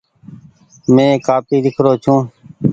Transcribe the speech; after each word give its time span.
مينٚ 0.93 1.21
ڪآپي 1.25 1.57
لکرو 1.65 1.93
ڇو 2.03 2.15